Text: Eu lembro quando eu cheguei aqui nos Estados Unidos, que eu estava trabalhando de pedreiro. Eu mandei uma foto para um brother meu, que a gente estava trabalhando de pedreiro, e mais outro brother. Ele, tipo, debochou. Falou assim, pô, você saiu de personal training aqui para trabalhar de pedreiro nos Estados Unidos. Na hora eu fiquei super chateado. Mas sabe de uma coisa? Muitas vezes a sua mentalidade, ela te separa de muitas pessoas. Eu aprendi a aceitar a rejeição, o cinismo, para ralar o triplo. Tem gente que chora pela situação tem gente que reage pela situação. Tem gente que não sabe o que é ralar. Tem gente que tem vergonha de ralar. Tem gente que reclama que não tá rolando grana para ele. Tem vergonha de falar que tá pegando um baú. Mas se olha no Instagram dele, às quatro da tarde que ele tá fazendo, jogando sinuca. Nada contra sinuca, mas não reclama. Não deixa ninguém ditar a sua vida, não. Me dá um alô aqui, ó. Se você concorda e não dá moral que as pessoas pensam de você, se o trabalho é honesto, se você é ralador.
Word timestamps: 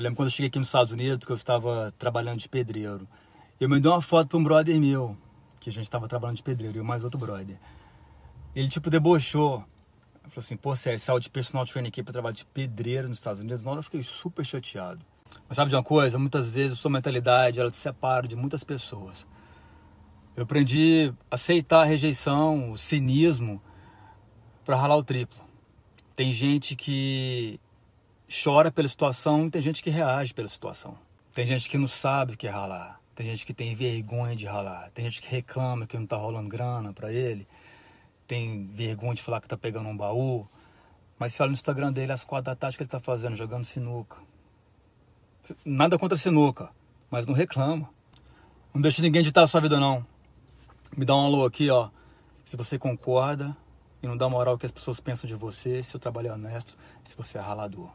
Eu 0.00 0.04
lembro 0.04 0.16
quando 0.16 0.28
eu 0.28 0.30
cheguei 0.30 0.46
aqui 0.46 0.58
nos 0.58 0.68
Estados 0.68 0.94
Unidos, 0.94 1.26
que 1.26 1.30
eu 1.30 1.36
estava 1.36 1.92
trabalhando 1.98 2.38
de 2.38 2.48
pedreiro. 2.48 3.06
Eu 3.60 3.68
mandei 3.68 3.92
uma 3.92 4.00
foto 4.00 4.28
para 4.28 4.38
um 4.38 4.42
brother 4.42 4.80
meu, 4.80 5.14
que 5.60 5.68
a 5.68 5.72
gente 5.72 5.82
estava 5.82 6.08
trabalhando 6.08 6.38
de 6.38 6.42
pedreiro, 6.42 6.78
e 6.78 6.82
mais 6.82 7.04
outro 7.04 7.20
brother. 7.20 7.58
Ele, 8.56 8.66
tipo, 8.66 8.88
debochou. 8.88 9.58
Falou 10.22 10.38
assim, 10.38 10.56
pô, 10.56 10.74
você 10.74 10.96
saiu 10.96 11.18
de 11.18 11.28
personal 11.28 11.66
training 11.66 11.90
aqui 11.90 12.02
para 12.02 12.14
trabalhar 12.14 12.32
de 12.32 12.46
pedreiro 12.46 13.10
nos 13.10 13.18
Estados 13.18 13.42
Unidos. 13.42 13.62
Na 13.62 13.72
hora 13.72 13.80
eu 13.80 13.82
fiquei 13.82 14.02
super 14.02 14.42
chateado. 14.42 15.04
Mas 15.46 15.56
sabe 15.56 15.68
de 15.68 15.76
uma 15.76 15.84
coisa? 15.84 16.18
Muitas 16.18 16.50
vezes 16.50 16.78
a 16.78 16.80
sua 16.80 16.90
mentalidade, 16.90 17.60
ela 17.60 17.70
te 17.70 17.76
separa 17.76 18.26
de 18.26 18.34
muitas 18.34 18.64
pessoas. 18.64 19.26
Eu 20.34 20.44
aprendi 20.44 21.12
a 21.30 21.34
aceitar 21.34 21.82
a 21.82 21.84
rejeição, 21.84 22.70
o 22.70 22.78
cinismo, 22.78 23.60
para 24.64 24.76
ralar 24.76 24.96
o 24.96 25.04
triplo. 25.04 25.44
Tem 26.16 26.32
gente 26.32 26.74
que 26.74 27.60
chora 28.30 28.70
pela 28.70 28.86
situação 28.86 29.50
tem 29.50 29.60
gente 29.60 29.82
que 29.82 29.90
reage 29.90 30.32
pela 30.32 30.46
situação. 30.46 30.96
Tem 31.34 31.46
gente 31.46 31.68
que 31.68 31.76
não 31.76 31.88
sabe 31.88 32.34
o 32.34 32.36
que 32.36 32.46
é 32.46 32.50
ralar. 32.50 33.00
Tem 33.14 33.26
gente 33.26 33.44
que 33.44 33.52
tem 33.52 33.74
vergonha 33.74 34.36
de 34.36 34.46
ralar. 34.46 34.90
Tem 34.94 35.04
gente 35.04 35.20
que 35.20 35.28
reclama 35.28 35.86
que 35.86 35.98
não 35.98 36.06
tá 36.06 36.16
rolando 36.16 36.48
grana 36.48 36.92
para 36.92 37.12
ele. 37.12 37.46
Tem 38.26 38.66
vergonha 38.68 39.14
de 39.14 39.22
falar 39.22 39.40
que 39.40 39.48
tá 39.48 39.56
pegando 39.56 39.88
um 39.88 39.96
baú. 39.96 40.48
Mas 41.18 41.34
se 41.34 41.42
olha 41.42 41.50
no 41.50 41.54
Instagram 41.54 41.92
dele, 41.92 42.12
às 42.12 42.24
quatro 42.24 42.46
da 42.46 42.56
tarde 42.56 42.76
que 42.76 42.82
ele 42.82 42.88
tá 42.88 43.00
fazendo, 43.00 43.36
jogando 43.36 43.64
sinuca. 43.64 44.16
Nada 45.64 45.98
contra 45.98 46.16
sinuca, 46.16 46.70
mas 47.10 47.26
não 47.26 47.34
reclama. 47.34 47.90
Não 48.72 48.80
deixa 48.80 49.02
ninguém 49.02 49.22
ditar 49.22 49.42
a 49.42 49.46
sua 49.46 49.60
vida, 49.60 49.78
não. 49.78 50.06
Me 50.96 51.04
dá 51.04 51.14
um 51.14 51.26
alô 51.26 51.44
aqui, 51.44 51.68
ó. 51.68 51.90
Se 52.44 52.56
você 52.56 52.78
concorda 52.78 53.54
e 54.02 54.06
não 54.06 54.16
dá 54.16 54.28
moral 54.28 54.56
que 54.56 54.64
as 54.64 54.72
pessoas 54.72 54.98
pensam 55.00 55.28
de 55.28 55.34
você, 55.34 55.82
se 55.82 55.94
o 55.94 55.98
trabalho 55.98 56.28
é 56.28 56.32
honesto, 56.32 56.76
se 57.04 57.16
você 57.16 57.36
é 57.36 57.40
ralador. 57.40 57.90